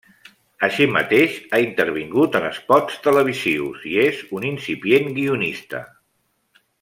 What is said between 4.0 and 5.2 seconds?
és un incipient